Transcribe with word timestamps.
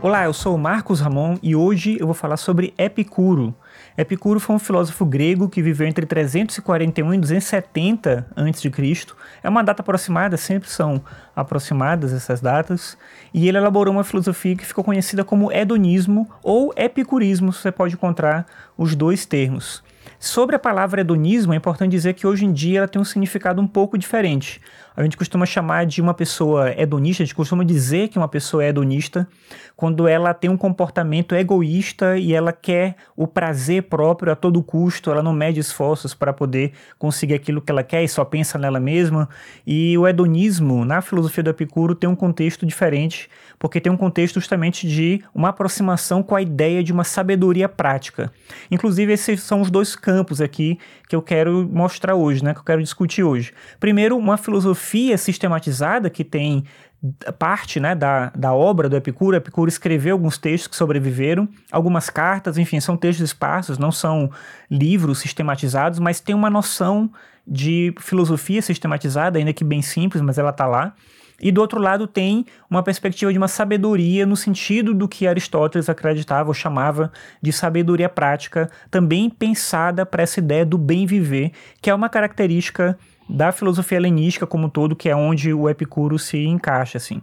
Olá, 0.00 0.26
eu 0.26 0.32
sou 0.32 0.54
o 0.54 0.58
Marcos 0.58 1.00
Ramon 1.00 1.36
e 1.42 1.56
hoje 1.56 1.96
eu 1.98 2.06
vou 2.06 2.14
falar 2.14 2.36
sobre 2.36 2.72
Epicuro. 2.78 3.52
Epicuro 3.96 4.38
foi 4.38 4.56
um 4.56 4.58
filósofo 4.58 5.04
grego 5.04 5.48
que 5.48 5.62
viveu 5.62 5.86
entre 5.86 6.06
341 6.06 7.14
e 7.14 7.18
270 7.18 8.26
a.C. 8.36 8.70
É 9.42 9.48
uma 9.48 9.62
data 9.62 9.82
aproximada, 9.82 10.36
sempre 10.36 10.68
são 10.68 11.02
aproximadas 11.34 12.12
essas 12.12 12.40
datas. 12.40 12.96
E 13.32 13.48
ele 13.48 13.58
elaborou 13.58 13.92
uma 13.92 14.04
filosofia 14.04 14.56
que 14.56 14.66
ficou 14.66 14.84
conhecida 14.84 15.24
como 15.24 15.52
hedonismo 15.52 16.28
ou 16.42 16.72
epicurismo, 16.76 17.52
você 17.52 17.72
pode 17.72 17.94
encontrar 17.94 18.46
os 18.76 18.94
dois 18.94 19.26
termos. 19.26 19.82
Sobre 20.20 20.56
a 20.56 20.58
palavra 20.58 21.00
hedonismo, 21.00 21.52
é 21.52 21.56
importante 21.56 21.92
dizer 21.92 22.14
que 22.14 22.26
hoje 22.26 22.44
em 22.44 22.52
dia 22.52 22.78
ela 22.80 22.88
tem 22.88 23.00
um 23.00 23.04
significado 23.04 23.62
um 23.62 23.68
pouco 23.68 23.96
diferente. 23.96 24.60
A 24.96 25.02
gente 25.04 25.16
costuma 25.16 25.46
chamar 25.46 25.86
de 25.86 26.02
uma 26.02 26.12
pessoa 26.12 26.72
hedonista, 26.72 27.22
a 27.22 27.26
gente 27.26 27.36
costuma 27.36 27.62
dizer 27.62 28.08
que 28.08 28.18
uma 28.18 28.26
pessoa 28.26 28.64
é 28.64 28.68
hedonista 28.68 29.28
quando 29.76 30.08
ela 30.08 30.34
tem 30.34 30.50
um 30.50 30.56
comportamento 30.56 31.36
egoísta 31.36 32.18
e 32.18 32.34
ela 32.34 32.52
quer 32.52 32.96
o 33.16 33.28
prazer 33.28 33.67
próprio 33.82 34.32
a 34.32 34.36
todo 34.36 34.62
custo, 34.62 35.10
ela 35.10 35.22
não 35.22 35.32
mede 35.32 35.60
esforços 35.60 36.14
para 36.14 36.32
poder 36.32 36.72
conseguir 36.98 37.34
aquilo 37.34 37.60
que 37.60 37.70
ela 37.70 37.82
quer 37.82 38.02
e 38.02 38.08
só 38.08 38.24
pensa 38.24 38.58
nela 38.58 38.80
mesma. 38.80 39.28
E 39.66 39.96
o 39.98 40.06
hedonismo, 40.06 40.84
na 40.84 41.00
filosofia 41.00 41.42
do 41.42 41.50
Epicuro, 41.50 41.94
tem 41.94 42.08
um 42.08 42.16
contexto 42.16 42.64
diferente, 42.64 43.28
porque 43.58 43.80
tem 43.80 43.92
um 43.92 43.96
contexto 43.96 44.40
justamente 44.40 44.88
de 44.88 45.22
uma 45.34 45.50
aproximação 45.50 46.22
com 46.22 46.34
a 46.34 46.42
ideia 46.42 46.82
de 46.82 46.92
uma 46.92 47.04
sabedoria 47.04 47.68
prática. 47.68 48.32
Inclusive, 48.70 49.12
esses 49.12 49.42
são 49.42 49.60
os 49.60 49.70
dois 49.70 49.94
campos 49.94 50.40
aqui 50.40 50.78
que 51.08 51.14
eu 51.14 51.22
quero 51.22 51.68
mostrar 51.70 52.14
hoje, 52.14 52.42
né, 52.44 52.52
que 52.52 52.60
eu 52.60 52.64
quero 52.64 52.82
discutir 52.82 53.22
hoje. 53.22 53.52
Primeiro, 53.78 54.16
uma 54.16 54.36
filosofia 54.36 55.16
sistematizada 55.16 56.10
que 56.10 56.24
tem 56.24 56.64
parte 57.38 57.78
né, 57.78 57.94
da, 57.94 58.30
da 58.34 58.52
obra 58.52 58.88
do 58.88 58.96
Epicuro. 58.96 59.36
Epicuro 59.36 59.68
escreveu 59.68 60.14
alguns 60.14 60.36
textos 60.36 60.68
que 60.68 60.76
sobreviveram, 60.76 61.48
algumas 61.70 62.10
cartas, 62.10 62.58
enfim, 62.58 62.80
são 62.80 62.96
textos 62.96 63.24
esparsos, 63.24 63.78
não 63.78 63.92
são 63.92 64.30
livros 64.70 65.18
sistematizados, 65.18 65.98
mas 65.98 66.20
tem 66.20 66.34
uma 66.34 66.50
noção 66.50 67.10
de 67.46 67.94
filosofia 68.00 68.60
sistematizada, 68.60 69.38
ainda 69.38 69.52
que 69.52 69.64
bem 69.64 69.80
simples, 69.80 70.20
mas 70.20 70.38
ela 70.38 70.50
está 70.50 70.66
lá. 70.66 70.94
E 71.40 71.52
do 71.52 71.60
outro 71.60 71.80
lado 71.80 72.08
tem 72.08 72.44
uma 72.68 72.82
perspectiva 72.82 73.32
de 73.32 73.38
uma 73.38 73.46
sabedoria 73.46 74.26
no 74.26 74.36
sentido 74.36 74.92
do 74.92 75.06
que 75.08 75.26
Aristóteles 75.26 75.88
acreditava 75.88 76.48
ou 76.48 76.54
chamava 76.54 77.12
de 77.40 77.52
sabedoria 77.52 78.08
prática, 78.08 78.68
também 78.90 79.30
pensada 79.30 80.04
para 80.04 80.24
essa 80.24 80.40
ideia 80.40 80.66
do 80.66 80.76
bem 80.76 81.06
viver, 81.06 81.52
que 81.80 81.88
é 81.88 81.94
uma 81.94 82.08
característica 82.08 82.98
da 83.28 83.52
filosofia 83.52 83.96
helenística 83.96 84.46
como 84.46 84.66
um 84.66 84.70
todo, 84.70 84.96
que 84.96 85.08
é 85.08 85.16
onde 85.16 85.52
o 85.52 85.68
Epicuro 85.68 86.18
se 86.18 86.38
encaixa, 86.44 86.98
assim. 86.98 87.20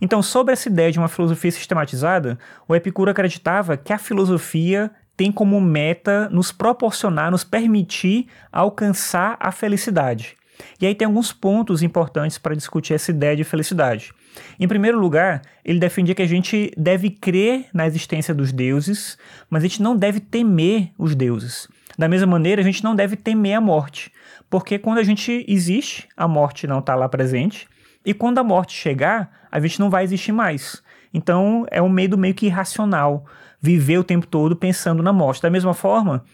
Então, 0.00 0.22
sobre 0.22 0.52
essa 0.52 0.68
ideia 0.68 0.90
de 0.90 0.98
uma 0.98 1.08
filosofia 1.08 1.50
sistematizada, 1.50 2.38
o 2.66 2.74
Epicuro 2.74 3.10
acreditava 3.10 3.76
que 3.76 3.92
a 3.92 3.98
filosofia 3.98 4.90
tem 5.16 5.30
como 5.30 5.60
meta 5.60 6.28
nos 6.30 6.50
proporcionar, 6.50 7.30
nos 7.30 7.44
permitir 7.44 8.26
alcançar 8.50 9.36
a 9.38 9.52
felicidade. 9.52 10.36
E 10.80 10.86
aí 10.86 10.94
tem 10.94 11.06
alguns 11.06 11.32
pontos 11.32 11.82
importantes 11.82 12.38
para 12.38 12.54
discutir 12.54 12.94
essa 12.94 13.10
ideia 13.10 13.36
de 13.36 13.44
felicidade. 13.44 14.12
Em 14.58 14.66
primeiro 14.66 14.98
lugar, 14.98 15.42
ele 15.64 15.78
defendia 15.78 16.14
que 16.14 16.22
a 16.22 16.26
gente 16.26 16.72
deve 16.76 17.10
crer 17.10 17.66
na 17.72 17.86
existência 17.86 18.34
dos 18.34 18.52
deuses, 18.52 19.18
mas 19.50 19.62
a 19.62 19.66
gente 19.66 19.82
não 19.82 19.96
deve 19.96 20.20
temer 20.20 20.90
os 20.98 21.14
deuses. 21.14 21.68
Da 21.96 22.08
mesma 22.08 22.26
maneira, 22.26 22.60
a 22.60 22.64
gente 22.64 22.82
não 22.82 22.94
deve 22.94 23.16
temer 23.16 23.56
a 23.56 23.60
morte, 23.60 24.12
porque 24.48 24.78
quando 24.78 24.98
a 24.98 25.02
gente 25.02 25.44
existe, 25.48 26.08
a 26.16 26.26
morte 26.26 26.66
não 26.66 26.78
está 26.78 26.94
lá 26.94 27.08
presente, 27.08 27.68
e 28.04 28.12
quando 28.12 28.38
a 28.38 28.44
morte 28.44 28.74
chegar, 28.74 29.30
a 29.50 29.60
gente 29.60 29.78
não 29.78 29.90
vai 29.90 30.04
existir 30.04 30.32
mais. 30.32 30.82
Então 31.14 31.66
é 31.70 31.80
um 31.80 31.88
medo 31.88 32.16
meio 32.16 32.34
que 32.34 32.46
irracional 32.46 33.24
viver 33.60 33.98
o 33.98 34.04
tempo 34.04 34.26
todo 34.26 34.56
pensando 34.56 35.02
na 35.02 35.12
morte. 35.12 35.42
Da 35.42 35.50
mesma 35.50 35.74
forma, 35.74 36.24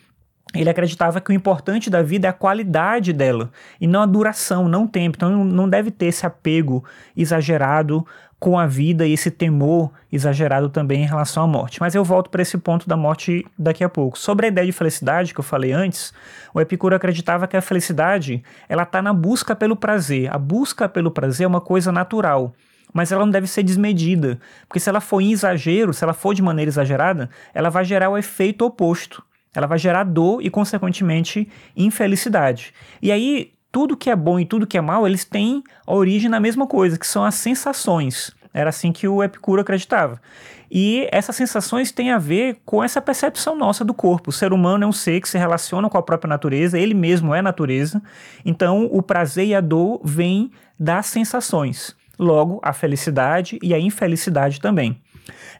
ele 0.54 0.70
acreditava 0.70 1.20
que 1.20 1.30
o 1.30 1.34
importante 1.34 1.90
da 1.90 2.02
vida 2.02 2.26
é 2.26 2.30
a 2.30 2.32
qualidade 2.32 3.12
dela 3.12 3.50
e 3.80 3.86
não 3.86 4.02
a 4.02 4.06
duração, 4.06 4.68
não 4.68 4.84
o 4.84 4.88
tempo. 4.88 5.16
Então 5.16 5.44
não 5.44 5.68
deve 5.68 5.90
ter 5.90 6.06
esse 6.06 6.24
apego 6.24 6.84
exagerado 7.16 8.06
com 8.40 8.58
a 8.58 8.66
vida 8.66 9.06
e 9.06 9.12
esse 9.12 9.30
temor 9.30 9.90
exagerado 10.10 10.68
também 10.68 11.02
em 11.02 11.06
relação 11.06 11.42
à 11.42 11.46
morte. 11.46 11.80
Mas 11.80 11.94
eu 11.94 12.04
volto 12.04 12.30
para 12.30 12.40
esse 12.40 12.56
ponto 12.56 12.88
da 12.88 12.96
morte 12.96 13.44
daqui 13.58 13.84
a 13.84 13.88
pouco. 13.88 14.18
Sobre 14.18 14.46
a 14.46 14.48
ideia 14.48 14.66
de 14.66 14.72
felicidade 14.72 15.34
que 15.34 15.40
eu 15.40 15.44
falei 15.44 15.72
antes, 15.72 16.14
o 16.54 16.60
Epicuro 16.60 16.94
acreditava 16.94 17.46
que 17.46 17.56
a 17.56 17.62
felicidade 17.62 18.42
ela 18.68 18.84
está 18.84 19.02
na 19.02 19.12
busca 19.12 19.54
pelo 19.54 19.76
prazer. 19.76 20.32
A 20.32 20.38
busca 20.38 20.88
pelo 20.88 21.10
prazer 21.10 21.44
é 21.44 21.48
uma 21.48 21.60
coisa 21.60 21.92
natural 21.92 22.54
mas 22.90 23.12
ela 23.12 23.22
não 23.22 23.30
deve 23.30 23.46
ser 23.46 23.62
desmedida, 23.62 24.40
porque 24.66 24.80
se 24.80 24.88
ela 24.88 24.98
for 24.98 25.20
em 25.20 25.30
exagero, 25.30 25.92
se 25.92 26.02
ela 26.02 26.14
for 26.14 26.32
de 26.32 26.40
maneira 26.40 26.70
exagerada, 26.70 27.28
ela 27.52 27.68
vai 27.68 27.84
gerar 27.84 28.08
o 28.08 28.16
efeito 28.16 28.64
oposto. 28.64 29.22
Ela 29.54 29.66
vai 29.66 29.78
gerar 29.78 30.04
dor 30.04 30.42
e, 30.42 30.50
consequentemente, 30.50 31.48
infelicidade. 31.76 32.72
E 33.00 33.10
aí, 33.10 33.52
tudo 33.70 33.96
que 33.96 34.10
é 34.10 34.16
bom 34.16 34.38
e 34.40 34.44
tudo 34.44 34.66
que 34.66 34.78
é 34.78 34.80
mal, 34.80 35.06
eles 35.06 35.24
têm 35.24 35.62
origem 35.86 36.28
na 36.28 36.40
mesma 36.40 36.66
coisa, 36.66 36.98
que 36.98 37.06
são 37.06 37.24
as 37.24 37.34
sensações. 37.34 38.36
Era 38.52 38.70
assim 38.70 38.92
que 38.92 39.06
o 39.06 39.22
Epicuro 39.22 39.60
acreditava. 39.60 40.20
E 40.70 41.08
essas 41.10 41.36
sensações 41.36 41.90
têm 41.90 42.10
a 42.10 42.18
ver 42.18 42.58
com 42.64 42.82
essa 42.82 43.00
percepção 43.00 43.56
nossa 43.56 43.84
do 43.84 43.94
corpo. 43.94 44.30
O 44.30 44.32
ser 44.32 44.52
humano 44.52 44.84
é 44.84 44.86
um 44.86 44.92
ser 44.92 45.20
que 45.20 45.28
se 45.28 45.38
relaciona 45.38 45.88
com 45.88 45.96
a 45.96 46.02
própria 46.02 46.28
natureza, 46.28 46.78
ele 46.78 46.94
mesmo 46.94 47.34
é 47.34 47.40
natureza. 47.40 48.02
Então, 48.44 48.88
o 48.90 49.02
prazer 49.02 49.46
e 49.46 49.54
a 49.54 49.60
dor 49.60 50.00
vêm 50.04 50.50
das 50.78 51.06
sensações. 51.06 51.96
Logo, 52.18 52.60
a 52.62 52.72
felicidade 52.72 53.58
e 53.62 53.72
a 53.72 53.78
infelicidade 53.78 54.60
também. 54.60 55.00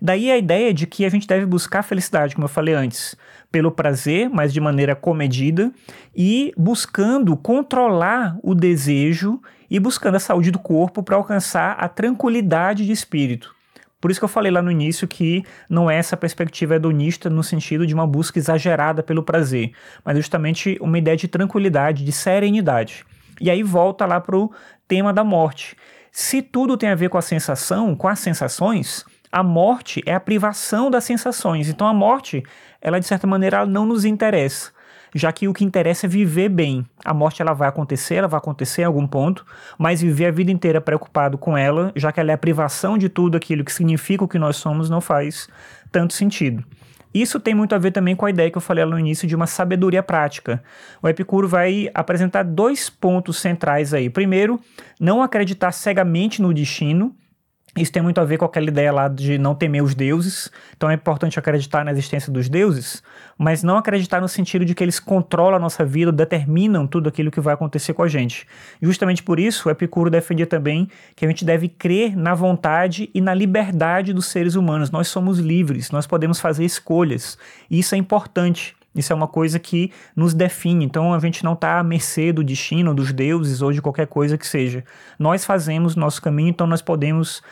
Daí 0.01 0.31
a 0.31 0.39
ideia 0.39 0.73
de 0.73 0.87
que 0.87 1.05
a 1.05 1.09
gente 1.09 1.27
deve 1.27 1.47
buscar 1.47 1.81
a 1.81 1.83
felicidade, 1.83 2.34
como 2.34 2.45
eu 2.45 2.49
falei 2.49 2.75
antes, 2.75 3.17
pelo 3.51 3.71
prazer, 3.71 4.29
mas 4.29 4.53
de 4.53 4.61
maneira 4.61 4.95
comedida, 4.95 5.73
e 6.15 6.53
buscando 6.56 7.37
controlar 7.37 8.39
o 8.43 8.55
desejo 8.55 9.41
e 9.71 9.79
buscando 9.79 10.17
a 10.17 10.21
saúde 10.21 10.51
do 10.51 10.59
corpo 10.59 11.03
para 11.03 11.17
alcançar 11.17 11.73
a 11.73 11.89
tranquilidade 11.89 12.84
de 12.87 12.93
espírito. 12.93 13.55
Por 14.01 14.11
isso 14.11 14.21
que 14.21 14.25
eu 14.25 14.29
falei 14.29 14.53
lá 14.53 14.62
no 14.62 14.71
início 14.71 15.09
que 15.09 15.45
não 15.69 15.91
é 15.91 15.97
essa 15.97 16.17
perspectiva 16.17 16.77
hedonista 16.77 17.29
no 17.29 17.43
sentido 17.43 17.87
de 17.87 17.95
uma 17.95 18.06
busca 18.06 18.39
exagerada 18.39 19.03
pelo 19.03 19.25
prazer, 19.25 19.73
mas 20.05 20.17
justamente 20.17 20.79
uma 20.81 20.99
ideia 20.99 21.17
de 21.17 21.27
tranquilidade, 21.27 22.05
de 22.05 22.12
serenidade. 22.12 23.05
E 23.41 23.50
aí 23.50 23.62
volta 23.62 24.06
lá 24.06 24.21
para 24.21 24.37
o 24.37 24.53
tema 24.87 25.12
da 25.12 25.25
morte. 25.25 25.77
Se 26.12 26.43
tudo 26.43 26.77
tem 26.77 26.89
a 26.89 26.95
ver 26.95 27.09
com 27.09 27.19
a 27.19 27.23
sensação, 27.23 27.95
com 27.95 28.06
as 28.09 28.21
sensações, 28.21 29.05
a 29.31 29.43
morte 29.43 30.03
é 30.06 30.15
a 30.15 30.21
privação 30.21 30.91
das 30.91 31.05
sensações. 31.05 31.69
Então 31.69 31.87
a 31.87 31.94
morte, 31.94 32.43
ela 32.81 32.99
de 32.99 33.06
certa 33.06 33.27
maneira 33.27 33.66
não 33.66 33.84
nos 33.84 34.05
interessa, 34.05 34.71
já 35.15 35.33
que 35.33 35.49
o 35.49 35.53
que 35.53 35.65
interessa 35.65 36.06
é 36.06 36.09
viver 36.09 36.49
bem. 36.49 36.84
A 37.05 37.12
morte 37.12 37.43
ela 37.43 37.53
vai 37.53 37.69
acontecer, 37.69 38.17
ela 38.17 38.28
vai 38.28 38.38
acontecer 38.38 38.83
em 38.83 38.87
algum 38.87 39.06
ponto, 39.06 39.44
mas 39.78 40.00
viver 40.00 40.27
a 40.27 40.31
vida 40.31 40.50
inteira 40.50 40.81
preocupado 40.81 41.37
com 41.37 41.56
ela, 41.56 41.93
já 41.94 42.12
que 42.12 42.21
ela 42.21 42.31
é 42.31 42.34
a 42.34 42.38
privação 42.38 42.97
de 42.97 43.09
tudo 43.09 43.37
aquilo 43.37 43.65
que 43.65 43.72
significa 43.72 44.25
o 44.25 44.28
que 44.28 44.38
nós 44.38 44.56
somos, 44.56 44.91
não 44.91 45.00
faz 45.00 45.49
tanto 45.91 46.15
sentido. 46.15 46.65
Isso 47.12 47.41
tem 47.41 47.55
muito 47.55 47.75
a 47.75 47.78
ver 47.78 47.91
também 47.91 48.15
com 48.15 48.27
a 48.27 48.31
ideia 48.31 48.50
que 48.50 48.59
eu 48.59 48.62
falei 48.62 48.84
no 48.84 48.99
início 48.99 49.27
de 49.27 49.34
uma 49.34 49.47
sabedoria 49.47 50.03
prática. 50.03 50.62
O 51.03 51.09
Epicuro 51.09 51.49
vai 51.49 51.91
apresentar 51.94 52.43
dois 52.43 52.91
pontos 52.91 53.38
centrais 53.38 53.94
aí. 53.94 54.11
Primeiro, 54.11 54.61
não 55.00 55.22
acreditar 55.22 55.72
cegamente 55.72 56.43
no 56.43 56.53
destino, 56.53 57.15
isso 57.77 57.93
tem 57.93 58.03
muito 58.03 58.21
a 58.21 58.25
ver 58.25 58.39
com 58.39 58.45
aquela 58.45 58.67
ideia 58.67 58.93
lá 58.93 59.09
de 59.09 59.39
não 59.39 59.55
temer 59.55 59.83
os 59.83 59.95
deuses. 59.95 60.51
Então 60.77 60.91
é 60.91 60.95
importante 60.95 61.39
acreditar 61.39 61.84
na 61.84 61.93
existência 61.93 62.33
dos 62.33 62.49
deuses, 62.49 63.03
mas 63.37 63.62
não 63.62 63.77
acreditar 63.77 64.21
no 64.21 64.29
sentido 64.29 64.65
de 64.65 64.75
que 64.75 64.82
eles 64.82 64.99
controlam 64.99 65.56
a 65.56 65.61
nossa 65.61 65.85
vida, 65.85 66.11
determinam 66.11 66.87
tudo 66.87 67.09
aquilo 67.09 67.31
que 67.31 67.41
vai 67.41 67.55
acontecer 67.55 67.93
com 67.93 68.03
a 68.03 68.09
gente. 68.09 68.47
Justamente 68.81 69.23
por 69.23 69.38
isso, 69.38 69.69
o 69.69 69.70
Epicuro 69.70 70.11
defendia 70.11 70.47
também 70.47 70.88
que 71.15 71.25
a 71.25 71.29
gente 71.29 71.44
deve 71.44 71.69
crer 71.69 72.17
na 72.17 72.35
vontade 72.35 73.11
e 73.15 73.20
na 73.20 73.35
liberdade 73.35 74.12
dos 74.12 74.26
seres 74.26 74.55
humanos. 74.55 74.91
Nós 74.91 75.09
somos 75.09 75.38
livres, 75.38 75.91
nós 75.91 76.06
podemos 76.06 76.41
fazer 76.41 76.64
escolhas. 76.64 77.38
E 77.71 77.79
isso 77.79 77.94
é 77.94 77.99
importante. 77.99 78.77
Isso 78.99 79.12
é 79.12 79.17
uma 79.17 79.29
coisa 79.29 79.59
que 79.59 79.93
nos 80.15 80.35
define. 80.35 80.85
Então 80.85 81.15
a 81.15 81.19
gente 81.19 81.45
não 81.45 81.53
está 81.53 81.79
à 81.79 81.83
mercê 81.83 82.33
do 82.33 82.43
destino, 82.43 82.95
dos 82.95 83.12
deuses 83.12 83.62
ou 83.62 83.73
de 83.73 83.81
qualquer 83.81 84.06
coisa 84.06 84.37
que 84.37 84.47
seja. 84.47 84.85
Nós 85.19 85.45
fazemos 85.45 85.97
nosso 85.97 86.21
caminho, 86.21 86.49
então 86.49 86.67
nós 86.67 86.83
podemos 86.83 87.43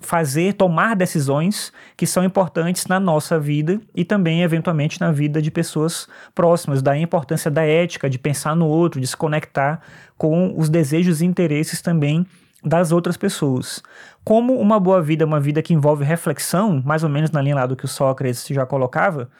fazer, 0.00 0.54
tomar 0.54 0.94
decisões 0.94 1.72
que 1.96 2.06
são 2.06 2.22
importantes 2.24 2.86
na 2.86 3.00
nossa 3.00 3.38
vida 3.38 3.80
e 3.94 4.04
também, 4.04 4.42
eventualmente, 4.42 5.00
na 5.00 5.10
vida 5.10 5.40
de 5.40 5.50
pessoas 5.50 6.06
próximas. 6.34 6.82
Daí 6.82 7.00
a 7.00 7.02
importância 7.02 7.50
da 7.50 7.64
ética, 7.64 8.08
de 8.08 8.18
pensar 8.18 8.54
no 8.54 8.66
outro, 8.66 9.00
de 9.00 9.06
se 9.06 9.16
conectar 9.16 9.80
com 10.16 10.54
os 10.56 10.68
desejos 10.68 11.20
e 11.20 11.26
interesses 11.26 11.80
também 11.80 12.26
das 12.62 12.90
outras 12.90 13.16
pessoas. 13.16 13.82
Como 14.24 14.58
uma 14.58 14.80
boa 14.80 15.00
vida 15.00 15.22
é 15.22 15.26
uma 15.26 15.40
vida 15.40 15.62
que 15.62 15.72
envolve 15.72 16.04
reflexão, 16.04 16.82
mais 16.84 17.04
ou 17.04 17.08
menos 17.08 17.30
na 17.30 17.40
linha 17.40 17.54
lá 17.54 17.66
do 17.66 17.76
que 17.76 17.84
o 17.84 17.88
Sócrates 17.88 18.46
já 18.48 18.66
colocava, 18.66 19.30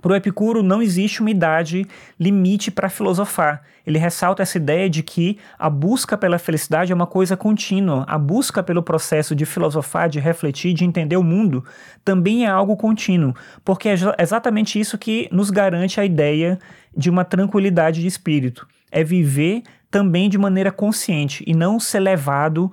Para 0.00 0.12
o 0.12 0.16
Epicuro, 0.16 0.62
não 0.62 0.82
existe 0.82 1.20
uma 1.20 1.30
idade 1.30 1.86
limite 2.18 2.70
para 2.70 2.88
filosofar. 2.88 3.62
Ele 3.86 3.98
ressalta 3.98 4.42
essa 4.42 4.56
ideia 4.56 4.88
de 4.88 5.02
que 5.02 5.38
a 5.58 5.68
busca 5.68 6.16
pela 6.16 6.38
felicidade 6.38 6.92
é 6.92 6.94
uma 6.94 7.06
coisa 7.06 7.36
contínua. 7.36 8.04
A 8.08 8.18
busca 8.18 8.62
pelo 8.62 8.82
processo 8.82 9.34
de 9.34 9.44
filosofar, 9.44 10.08
de 10.08 10.18
refletir, 10.18 10.72
de 10.72 10.84
entender 10.84 11.16
o 11.16 11.22
mundo, 11.22 11.64
também 12.04 12.44
é 12.44 12.48
algo 12.48 12.76
contínuo, 12.76 13.34
porque 13.64 13.88
é 13.88 13.94
exatamente 14.18 14.80
isso 14.80 14.96
que 14.96 15.28
nos 15.30 15.50
garante 15.50 16.00
a 16.00 16.04
ideia 16.04 16.58
de 16.96 17.10
uma 17.10 17.24
tranquilidade 17.24 18.00
de 18.00 18.06
espírito. 18.06 18.66
É 18.90 19.04
viver 19.04 19.62
também 19.90 20.28
de 20.28 20.38
maneira 20.38 20.72
consciente 20.72 21.44
e 21.46 21.54
não 21.54 21.78
ser 21.78 22.00
levado 22.00 22.72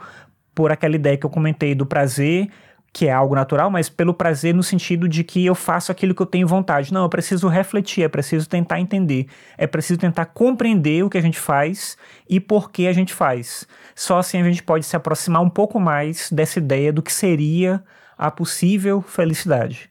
por 0.56 0.72
aquela 0.72 0.96
ideia 0.96 1.18
que 1.18 1.26
eu 1.26 1.30
comentei 1.30 1.76
do 1.76 1.86
prazer 1.86 2.50
que 2.92 3.08
é 3.08 3.12
algo 3.12 3.36
natural, 3.36 3.70
mas 3.70 3.90
pelo 3.90 4.14
prazer 4.14 4.54
no 4.54 4.64
sentido 4.64 5.08
de 5.08 5.24
que 5.24 5.46
eu 5.46 5.54
faço 5.54 5.92
aquilo 5.92 6.16
que 6.16 6.22
eu 6.22 6.26
tenho 6.26 6.48
vontade. 6.48 6.94
Não, 6.94 7.04
eu 7.04 7.10
preciso 7.10 7.48
refletir, 7.48 8.04
é 8.04 8.10
preciso 8.10 8.50
tentar 8.50 8.80
entender, 8.80 9.28
é 9.58 9.68
preciso 9.68 10.00
tentar 10.00 10.26
compreender 10.26 11.04
o 11.04 11.10
que 11.10 11.18
a 11.18 11.22
gente 11.22 11.40
faz 11.40 11.98
e 12.28 12.40
por 12.40 12.72
que 12.72 12.88
a 12.88 12.94
gente 12.94 13.14
faz. 13.14 13.68
Só 13.96 14.20
assim 14.20 14.42
a 14.42 14.44
gente 14.44 14.64
pode 14.64 14.86
se 14.86 14.96
aproximar 14.96 15.42
um 15.42 15.50
pouco 15.50 15.80
mais 15.80 16.30
dessa 16.32 16.60
ideia 16.60 16.92
do 16.92 17.04
que 17.04 17.12
seria 17.12 17.84
a 18.18 18.30
possível 18.32 19.02
felicidade. 19.02 19.90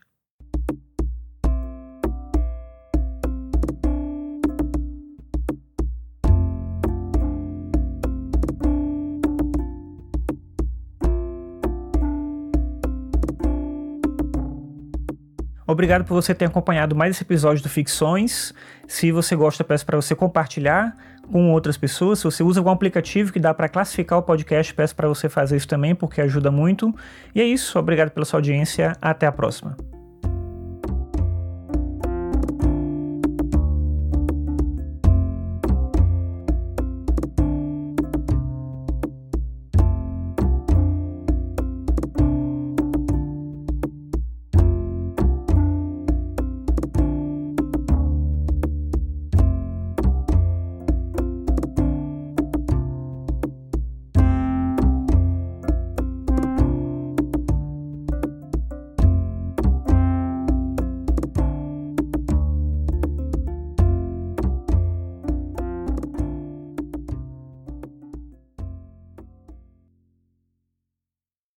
Obrigado 15.69 16.03
por 16.03 16.15
você 16.15 16.35
ter 16.35 16.47
acompanhado 16.47 16.97
mais 16.97 17.15
esse 17.15 17.23
episódio 17.23 17.63
do 17.63 17.69
Ficções. 17.69 18.55
Se 18.87 19.13
você 19.13 19.37
gosta, 19.37 19.63
peço 19.63 19.85
para 19.85 19.97
você 20.01 20.15
compartilhar 20.15 20.97
com 21.31 21.53
outras 21.53 21.77
pessoas. 21.77 22.21
Se 22.21 22.25
você 22.25 22.43
usa 22.43 22.59
algum 22.59 22.71
aplicativo 22.71 23.31
que 23.31 23.39
dá 23.39 23.53
para 23.53 23.69
classificar 23.69 24.19
o 24.19 24.23
podcast, 24.23 24.73
peço 24.73 24.97
para 24.97 25.07
você 25.07 25.29
fazer 25.29 25.59
isso 25.59 25.69
também, 25.69 25.95
porque 25.95 26.23
ajuda 26.23 26.51
muito. 26.51 26.91
E 27.35 27.43
é 27.43 27.45
isso. 27.45 27.79
Obrigado 27.79 28.09
pela 28.09 28.25
sua 28.25 28.39
audiência. 28.39 28.97
Até 28.99 29.27
a 29.27 29.33
próxima. 29.33 29.77